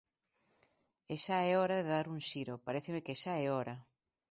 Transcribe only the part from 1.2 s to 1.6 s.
xa é